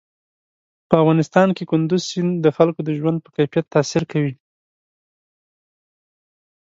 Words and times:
په 0.89 0.95
افغانستان 1.01 1.47
کې 1.55 1.63
کندز 1.71 2.01
سیند 2.11 2.31
د 2.41 2.47
خلکو 2.57 2.81
د 2.85 2.89
ژوند 2.99 3.17
په 3.21 3.29
کیفیت 3.35 3.65
تاثیر 3.73 4.03
کوي. 4.11 4.33